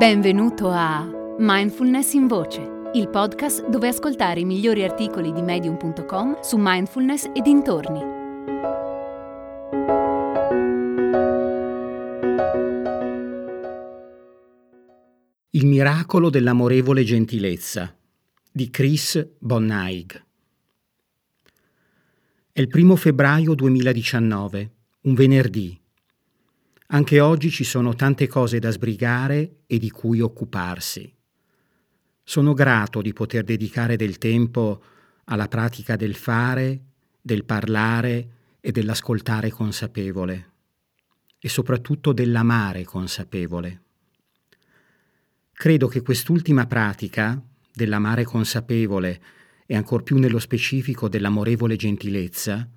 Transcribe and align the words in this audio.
Benvenuto 0.00 0.70
a 0.70 1.06
Mindfulness 1.36 2.14
in 2.14 2.26
Voce, 2.26 2.90
il 2.94 3.10
podcast 3.10 3.68
dove 3.68 3.88
ascoltare 3.88 4.40
i 4.40 4.46
migliori 4.46 4.82
articoli 4.82 5.30
di 5.30 5.42
medium.com 5.42 6.40
su 6.40 6.56
mindfulness 6.58 7.24
e 7.34 7.42
dintorni. 7.42 8.00
Il 15.50 15.66
miracolo 15.66 16.30
dell'amorevole 16.30 17.04
gentilezza 17.04 17.94
di 18.50 18.70
Chris 18.70 19.28
Bonnaig. 19.38 20.24
È 22.52 22.58
il 22.58 22.68
primo 22.68 22.96
febbraio 22.96 23.54
2019, 23.54 24.70
un 25.02 25.12
venerdì 25.12 25.79
anche 26.92 27.20
oggi 27.20 27.50
ci 27.50 27.64
sono 27.64 27.94
tante 27.94 28.26
cose 28.26 28.58
da 28.58 28.70
sbrigare 28.70 29.58
e 29.66 29.78
di 29.78 29.90
cui 29.90 30.20
occuparsi. 30.20 31.12
Sono 32.22 32.52
grato 32.52 33.00
di 33.00 33.12
poter 33.12 33.44
dedicare 33.44 33.96
del 33.96 34.18
tempo 34.18 34.82
alla 35.24 35.46
pratica 35.46 35.94
del 35.94 36.14
fare, 36.14 36.82
del 37.20 37.44
parlare 37.44 38.28
e 38.60 38.72
dell'ascoltare 38.72 39.50
consapevole 39.50 40.48
e 41.38 41.48
soprattutto 41.48 42.12
dell'amare 42.12 42.84
consapevole. 42.84 43.82
Credo 45.52 45.86
che 45.86 46.02
quest'ultima 46.02 46.66
pratica, 46.66 47.40
dell'amare 47.72 48.24
consapevole 48.24 49.22
e 49.64 49.76
ancor 49.76 50.02
più 50.02 50.18
nello 50.18 50.40
specifico 50.40 51.08
dell'amorevole 51.08 51.76
gentilezza, 51.76 52.68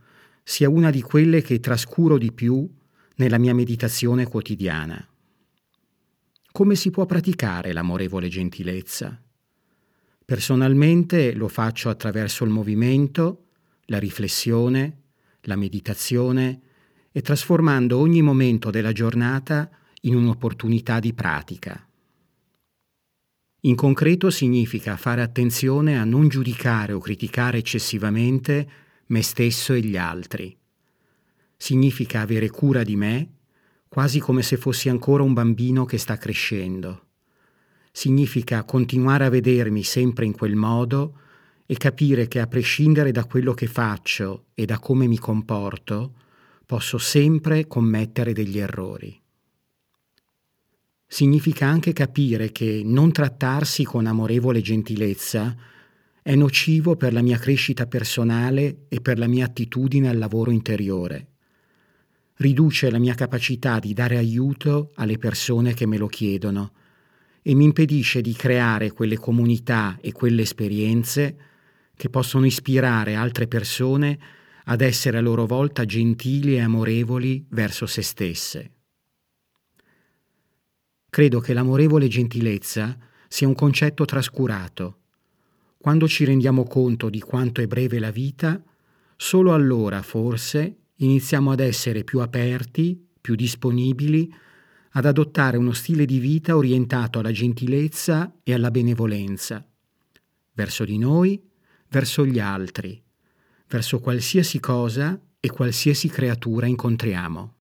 sia 0.43 0.70
una 0.70 0.91
di 0.91 1.02
quelle 1.02 1.41
che 1.41 1.59
trascuro 1.59 2.18
di 2.20 2.32
più 2.32 2.70
nella 3.16 3.38
mia 3.38 3.53
meditazione 3.53 4.26
quotidiana. 4.27 5.08
Come 6.52 6.76
si 6.76 6.90
può 6.91 7.05
praticare 7.05 7.74
l'amorevole 7.74 8.27
gentilezza? 8.27 9.20
Personalmente 10.26 11.34
lo 11.34 11.48
faccio 11.48 11.90
attraverso 11.90 12.43
il 12.43 12.49
movimento, 12.49 13.48
la 13.85 13.99
riflessione, 13.99 15.02
la 15.41 15.55
meditazione 15.55 16.62
e 17.12 17.21
trasformando 17.21 17.98
ogni 17.98 18.21
momento 18.21 18.70
della 18.70 18.91
giornata 18.91 19.70
in 20.02 20.15
un'opportunità 20.15 20.99
di 20.99 21.13
pratica. 21.13 21.87
In 23.62 23.76
concreto 23.76 24.30
significa 24.30 24.98
fare 24.98 25.21
attenzione 25.21 25.98
a 25.98 26.04
non 26.04 26.27
giudicare 26.27 26.93
o 26.93 26.99
criticare 26.99 27.59
eccessivamente 27.59 28.70
me 29.07 29.21
stesso 29.21 29.74
e 29.74 29.82
gli 29.82 29.98
altri 29.98 30.55
significa 31.63 32.19
avere 32.19 32.49
cura 32.49 32.83
di 32.83 32.97
me, 32.97 33.35
quasi 33.87 34.19
come 34.19 34.41
se 34.41 34.57
fossi 34.57 34.89
ancora 34.89 35.23
un 35.23 35.31
bambino 35.31 35.85
che 35.85 35.97
sta 35.97 36.17
crescendo. 36.17 37.05
Significa 37.89 38.65
continuare 38.65 39.23
a 39.23 39.29
vedermi 39.29 39.81
sempre 39.81 40.25
in 40.25 40.34
quel 40.34 40.55
modo 40.55 41.19
e 41.65 41.77
capire 41.77 42.27
che 42.27 42.41
a 42.41 42.47
prescindere 42.47 43.11
da 43.11 43.23
quello 43.23 43.53
che 43.53 43.67
faccio 43.67 44.47
e 44.55 44.65
da 44.65 44.77
come 44.77 45.07
mi 45.07 45.17
comporto, 45.17 46.15
posso 46.65 46.97
sempre 46.97 47.65
commettere 47.65 48.34
degli 48.34 48.59
errori. 48.59 49.17
Significa 51.07 51.65
anche 51.65 51.93
capire 51.93 52.51
che 52.51 52.81
non 52.84 53.13
trattarsi 53.13 53.85
con 53.85 54.05
amorevole 54.05 54.59
gentilezza 54.59 55.55
è 56.21 56.35
nocivo 56.35 56.97
per 56.97 57.13
la 57.13 57.21
mia 57.21 57.37
crescita 57.37 57.87
personale 57.87 58.87
e 58.89 58.99
per 58.99 59.17
la 59.17 59.27
mia 59.27 59.45
attitudine 59.45 60.09
al 60.09 60.17
lavoro 60.17 60.51
interiore 60.51 61.27
riduce 62.37 62.89
la 62.89 62.99
mia 62.99 63.13
capacità 63.13 63.79
di 63.79 63.93
dare 63.93 64.17
aiuto 64.17 64.91
alle 64.95 65.17
persone 65.17 65.73
che 65.73 65.85
me 65.85 65.97
lo 65.97 66.07
chiedono 66.07 66.72
e 67.41 67.53
mi 67.53 67.66
impedisce 67.66 68.22
di 68.22 68.34
creare 68.34 68.91
quelle 68.91 69.17
comunità 69.17 69.97
e 70.01 70.12
quelle 70.12 70.41
esperienze 70.44 71.38
che 71.96 72.09
possono 72.09 72.46
ispirare 72.46 73.16
altre 73.16 73.47
persone 73.47 74.18
ad 74.66 74.81
essere 74.81 75.18
a 75.18 75.22
loro 75.22 75.46
volta 75.46 75.85
gentili 75.85 76.56
e 76.56 76.62
amorevoli 76.62 77.46
verso 77.50 77.85
se 77.85 78.02
stesse. 78.02 78.72
Credo 81.09 81.40
che 81.41 81.53
l'amorevole 81.53 82.08
gentilezza 82.08 82.97
sia 83.28 83.47
un 83.47 83.56
concetto 83.56 84.06
trascurato. 84.06 85.00
Quando 85.78 86.08
ci 86.08 86.24
rendiamo 86.24 86.63
conto 86.63 87.09
di 87.09 87.19
quanto 87.19 87.62
è 87.62 87.68
breve 87.68 88.00
la 88.00 88.09
vita, 88.09 88.59
solo 89.18 89.53
allora 89.53 90.02
forse 90.02 90.78
iniziamo 90.98 91.52
ad 91.52 91.59
essere 91.59 92.04
più 92.04 92.20
aperti, 92.20 93.04
più 93.20 93.34
disponibili, 93.36 94.31
ad 94.92 95.06
adottare 95.06 95.58
uno 95.58 95.74
stile 95.74 96.06
di 96.06 96.20
vita 96.20 96.56
orientato 96.56 97.20
alla 97.20 97.31
gentilezza 97.31 98.36
e 98.44 98.54
alla 98.54 98.72
benevolenza, 98.72 99.66
verso 100.53 100.86
di 100.86 100.98
noi, 100.98 101.42
verso 101.90 102.26
gli 102.26 102.40
altri, 102.40 103.02
verso 103.68 104.00
qualsiasi 104.00 104.59
cosa 104.59 105.20
e 105.40 105.50
qualsiasi 105.50 106.09
creatura 106.09 106.68
incontriamo. 106.68 107.56